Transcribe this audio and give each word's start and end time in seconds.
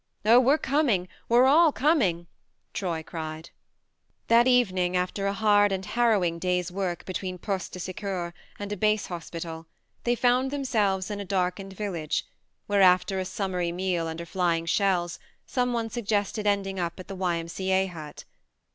...""Oh, 0.25 0.39
we're 0.39 0.57
coming 0.57 1.07
we're 1.29 1.45
all 1.45 1.71
com 1.71 2.01
ing!" 2.01 2.25
Troy 2.73 3.03
cried. 3.03 3.51
That 4.29 4.47
evening, 4.47 4.97
after 4.97 5.27
a 5.27 5.33
hard 5.33 5.71
and 5.71 5.85
harrowing 5.85 6.39
day's 6.39 6.71
work 6.71 7.05
between 7.05 7.37
posies 7.37 7.69
de 7.69 7.79
secours 7.81 8.33
and 8.57 8.71
a 8.71 8.77
base 8.77 9.05
hospital, 9.05 9.67
they 10.03 10.15
found 10.15 10.49
themselves 10.49 11.11
in 11.11 11.19
a 11.19 11.23
darkened 11.23 11.73
village, 11.73 12.25
where, 12.65 12.81
after 12.81 13.19
a 13.19 13.25
summary 13.25 13.71
meal 13.71 14.07
under 14.07 14.25
flying 14.25 14.65
shells, 14.65 15.19
some 15.45 15.71
one 15.71 15.91
suggested 15.91 16.47
ending 16.47 16.77
upattheY.M.C.A. 16.77 17.85
hut. 17.85 18.25